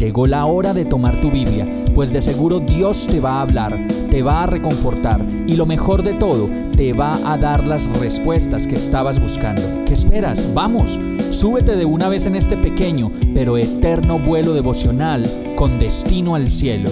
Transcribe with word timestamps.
Llegó 0.00 0.26
la 0.26 0.46
hora 0.46 0.72
de 0.72 0.86
tomar 0.86 1.20
tu 1.20 1.30
Biblia, 1.30 1.66
pues 1.94 2.10
de 2.14 2.22
seguro 2.22 2.58
Dios 2.58 3.06
te 3.06 3.20
va 3.20 3.32
a 3.32 3.42
hablar, 3.42 3.78
te 4.10 4.22
va 4.22 4.44
a 4.44 4.46
reconfortar 4.46 5.22
y 5.46 5.56
lo 5.56 5.66
mejor 5.66 6.02
de 6.02 6.14
todo, 6.14 6.48
te 6.74 6.94
va 6.94 7.18
a 7.30 7.36
dar 7.36 7.68
las 7.68 7.92
respuestas 8.00 8.66
que 8.66 8.76
estabas 8.76 9.20
buscando. 9.20 9.60
¿Qué 9.84 9.92
esperas? 9.92 10.54
Vamos, 10.54 10.98
súbete 11.30 11.76
de 11.76 11.84
una 11.84 12.08
vez 12.08 12.24
en 12.24 12.34
este 12.34 12.56
pequeño 12.56 13.12
pero 13.34 13.58
eterno 13.58 14.18
vuelo 14.18 14.54
devocional 14.54 15.30
con 15.54 15.78
destino 15.78 16.34
al 16.34 16.48
cielo. 16.48 16.88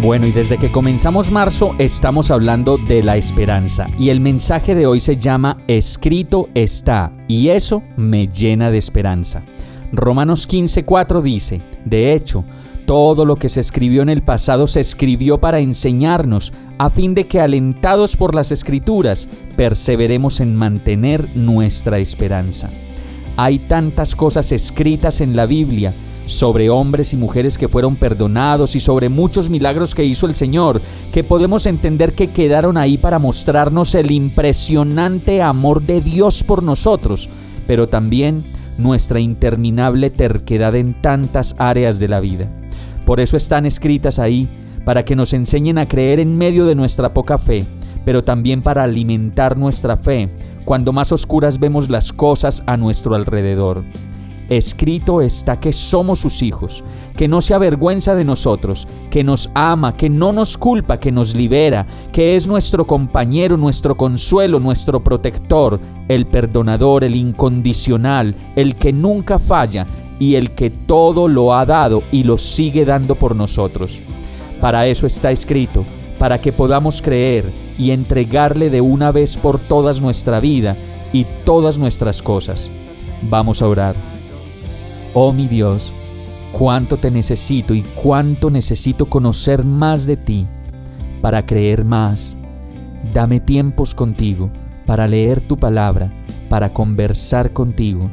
Bueno, 0.00 0.28
y 0.28 0.30
desde 0.30 0.58
que 0.58 0.70
comenzamos 0.70 1.32
marzo 1.32 1.74
estamos 1.80 2.30
hablando 2.30 2.78
de 2.78 3.02
la 3.02 3.16
esperanza 3.16 3.88
y 3.98 4.10
el 4.10 4.20
mensaje 4.20 4.76
de 4.76 4.86
hoy 4.86 5.00
se 5.00 5.16
llama 5.16 5.58
Escrito 5.66 6.50
está 6.54 7.10
y 7.26 7.48
eso 7.48 7.82
me 7.96 8.28
llena 8.28 8.70
de 8.70 8.78
esperanza. 8.78 9.42
Romanos 9.92 10.48
15:4 10.48 11.22
dice, 11.22 11.60
de 11.84 12.12
hecho, 12.14 12.44
todo 12.86 13.24
lo 13.24 13.36
que 13.36 13.48
se 13.48 13.60
escribió 13.60 14.02
en 14.02 14.08
el 14.08 14.22
pasado 14.22 14.66
se 14.66 14.80
escribió 14.80 15.38
para 15.38 15.60
enseñarnos, 15.60 16.52
a 16.78 16.90
fin 16.90 17.14
de 17.14 17.26
que 17.26 17.40
alentados 17.40 18.16
por 18.16 18.34
las 18.34 18.52
escrituras, 18.52 19.28
perseveremos 19.56 20.40
en 20.40 20.54
mantener 20.54 21.24
nuestra 21.34 21.98
esperanza. 21.98 22.68
Hay 23.36 23.58
tantas 23.58 24.14
cosas 24.14 24.52
escritas 24.52 25.20
en 25.20 25.34
la 25.34 25.46
Biblia 25.46 25.92
sobre 26.26 26.70
hombres 26.70 27.12
y 27.12 27.16
mujeres 27.16 27.58
que 27.58 27.68
fueron 27.68 27.96
perdonados 27.96 28.76
y 28.76 28.80
sobre 28.80 29.08
muchos 29.08 29.50
milagros 29.50 29.94
que 29.94 30.04
hizo 30.04 30.26
el 30.26 30.34
Señor, 30.34 30.80
que 31.12 31.24
podemos 31.24 31.66
entender 31.66 32.12
que 32.12 32.28
quedaron 32.28 32.76
ahí 32.76 32.96
para 32.96 33.18
mostrarnos 33.18 33.94
el 33.94 34.10
impresionante 34.10 35.42
amor 35.42 35.82
de 35.82 36.00
Dios 36.00 36.44
por 36.44 36.62
nosotros, 36.62 37.28
pero 37.66 37.88
también 37.88 38.42
nuestra 38.78 39.20
interminable 39.20 40.10
terquedad 40.10 40.74
en 40.74 40.94
tantas 40.94 41.54
áreas 41.58 41.98
de 41.98 42.08
la 42.08 42.20
vida. 42.20 42.48
Por 43.06 43.20
eso 43.20 43.36
están 43.36 43.66
escritas 43.66 44.18
ahí, 44.18 44.48
para 44.84 45.04
que 45.04 45.16
nos 45.16 45.32
enseñen 45.32 45.78
a 45.78 45.88
creer 45.88 46.20
en 46.20 46.36
medio 46.36 46.66
de 46.66 46.74
nuestra 46.74 47.14
poca 47.14 47.38
fe, 47.38 47.64
pero 48.04 48.22
también 48.22 48.62
para 48.62 48.82
alimentar 48.82 49.56
nuestra 49.56 49.96
fe 49.96 50.28
cuando 50.64 50.92
más 50.92 51.12
oscuras 51.12 51.58
vemos 51.58 51.90
las 51.90 52.12
cosas 52.12 52.62
a 52.66 52.76
nuestro 52.76 53.14
alrededor. 53.14 53.84
Escrito 54.48 55.22
está 55.22 55.58
que 55.58 55.72
somos 55.72 56.18
sus 56.18 56.42
hijos, 56.42 56.84
que 57.16 57.28
no 57.28 57.40
se 57.40 57.54
avergüenza 57.54 58.14
de 58.14 58.24
nosotros, 58.24 58.86
que 59.10 59.24
nos 59.24 59.50
ama, 59.54 59.96
que 59.96 60.10
no 60.10 60.32
nos 60.32 60.58
culpa, 60.58 60.98
que 60.98 61.12
nos 61.12 61.34
libera, 61.34 61.86
que 62.12 62.36
es 62.36 62.46
nuestro 62.46 62.86
compañero, 62.86 63.56
nuestro 63.56 63.94
consuelo, 63.94 64.60
nuestro 64.60 65.02
protector, 65.02 65.80
el 66.08 66.26
perdonador, 66.26 67.04
el 67.04 67.16
incondicional, 67.16 68.34
el 68.54 68.76
que 68.76 68.92
nunca 68.92 69.38
falla 69.38 69.86
y 70.18 70.34
el 70.34 70.50
que 70.50 70.70
todo 70.70 71.26
lo 71.26 71.54
ha 71.54 71.64
dado 71.64 72.02
y 72.12 72.24
lo 72.24 72.36
sigue 72.36 72.84
dando 72.84 73.14
por 73.14 73.34
nosotros. 73.34 74.02
Para 74.60 74.86
eso 74.86 75.06
está 75.06 75.30
escrito, 75.30 75.84
para 76.18 76.38
que 76.38 76.52
podamos 76.52 77.00
creer 77.00 77.44
y 77.78 77.92
entregarle 77.92 78.70
de 78.70 78.80
una 78.80 79.10
vez 79.10 79.36
por 79.36 79.58
todas 79.58 80.00
nuestra 80.00 80.38
vida 80.40 80.76
y 81.12 81.26
todas 81.44 81.78
nuestras 81.78 82.22
cosas. 82.22 82.70
Vamos 83.22 83.62
a 83.62 83.68
orar. 83.68 84.13
Oh 85.16 85.32
mi 85.32 85.46
Dios, 85.46 85.92
cuánto 86.50 86.96
te 86.96 87.08
necesito 87.08 87.72
y 87.72 87.82
cuánto 87.82 88.50
necesito 88.50 89.06
conocer 89.06 89.64
más 89.64 90.06
de 90.06 90.16
ti 90.16 90.44
para 91.20 91.46
creer 91.46 91.84
más. 91.84 92.36
Dame 93.12 93.38
tiempos 93.38 93.94
contigo 93.94 94.50
para 94.86 95.06
leer 95.06 95.40
tu 95.40 95.56
palabra, 95.56 96.10
para 96.48 96.70
conversar 96.70 97.52
contigo, 97.52 98.10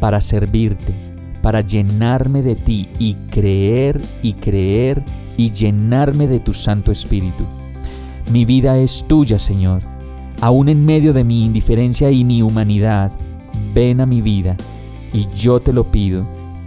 para 0.00 0.20
servirte, 0.20 0.92
para 1.40 1.60
llenarme 1.60 2.42
de 2.42 2.56
ti 2.56 2.88
y 2.98 3.14
creer 3.30 4.00
y 4.20 4.32
creer 4.32 5.04
y 5.36 5.52
llenarme 5.52 6.26
de 6.26 6.40
tu 6.40 6.52
Santo 6.52 6.90
Espíritu. 6.90 7.44
Mi 8.32 8.44
vida 8.44 8.76
es 8.76 9.04
tuya, 9.06 9.38
Señor. 9.38 9.82
Aún 10.40 10.68
en 10.68 10.84
medio 10.84 11.12
de 11.12 11.22
mi 11.22 11.44
indiferencia 11.44 12.10
y 12.10 12.24
mi 12.24 12.42
humanidad, 12.42 13.12
ven 13.72 14.00
a 14.00 14.06
mi 14.06 14.20
vida 14.20 14.56
y 15.12 15.28
yo 15.36 15.60
te 15.60 15.72
lo 15.72 15.84
pido 15.84 16.39